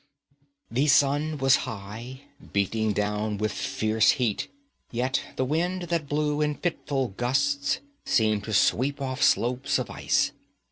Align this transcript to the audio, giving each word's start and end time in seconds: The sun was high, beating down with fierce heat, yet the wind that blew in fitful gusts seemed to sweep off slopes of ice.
The 0.71 0.87
sun 0.87 1.37
was 1.37 1.57
high, 1.67 2.21
beating 2.53 2.91
down 2.91 3.37
with 3.37 3.51
fierce 3.51 4.09
heat, 4.17 4.47
yet 4.89 5.21
the 5.35 5.45
wind 5.45 5.83
that 5.89 6.09
blew 6.09 6.41
in 6.41 6.55
fitful 6.55 7.09
gusts 7.09 7.81
seemed 8.03 8.43
to 8.45 8.53
sweep 8.53 8.99
off 8.99 9.21
slopes 9.21 9.77
of 9.77 9.91
ice. 9.91 10.31